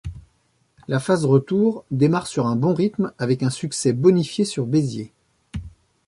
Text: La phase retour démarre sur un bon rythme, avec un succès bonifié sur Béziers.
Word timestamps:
La 0.87 0.99
phase 0.99 1.25
retour 1.25 1.85
démarre 1.91 2.25
sur 2.25 2.47
un 2.47 2.55
bon 2.55 2.73
rythme, 2.73 3.13
avec 3.19 3.43
un 3.43 3.51
succès 3.51 3.93
bonifié 3.93 4.45
sur 4.45 4.65
Béziers. 4.65 5.11